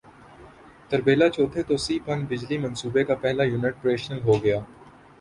[0.91, 4.59] تربیلا چوتھے توسیعی پن بجلی منصوبے کا پہلا یونٹ پریشنل ہوگیا